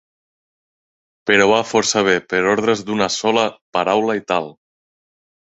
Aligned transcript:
Però 1.31 1.45
va 1.51 1.59
força 1.73 2.03
bé 2.09 2.17
per 2.33 2.41
ordres 2.53 2.83
d'una 2.89 3.11
sola 3.19 3.47
paraula 3.79 4.21
i 4.23 4.25
tal. 4.33 4.53